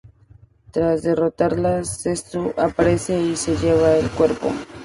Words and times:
Tras 0.71 1.03
derrotarla, 1.03 1.83
Zetsu 1.85 2.55
aparece 2.57 3.21
y 3.21 3.35
se 3.35 3.55
lleva 3.57 3.93
el 3.97 4.09
cuerpo. 4.09 4.51